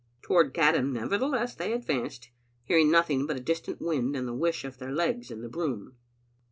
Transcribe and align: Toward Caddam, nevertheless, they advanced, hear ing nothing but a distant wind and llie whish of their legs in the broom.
Toward 0.23 0.55
Caddam, 0.55 0.91
nevertheless, 0.93 1.53
they 1.53 1.73
advanced, 1.73 2.31
hear 2.63 2.79
ing 2.79 2.89
nothing 2.89 3.27
but 3.27 3.37
a 3.37 3.39
distant 3.39 3.79
wind 3.81 4.15
and 4.15 4.27
llie 4.27 4.35
whish 4.35 4.65
of 4.65 4.79
their 4.79 4.91
legs 4.91 5.29
in 5.29 5.41
the 5.41 5.47
broom. 5.47 5.95